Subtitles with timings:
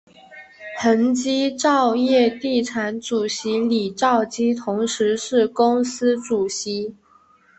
[0.79, 6.95] 恒基兆业地产主席李兆基同时是公司主席。